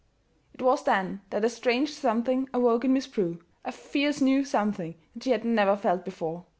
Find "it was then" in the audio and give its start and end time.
0.55-1.21